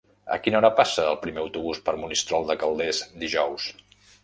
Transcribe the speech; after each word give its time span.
A 0.35 0.35
quina 0.45 0.57
hora 0.59 0.71
passa 0.79 1.05
el 1.09 1.19
primer 1.25 1.43
autobús 1.43 1.83
per 1.91 1.95
Monistrol 2.05 2.51
de 2.53 2.57
Calders 2.65 3.05
dijous? 3.27 3.71